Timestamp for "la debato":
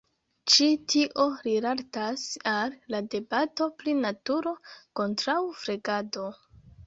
2.95-3.67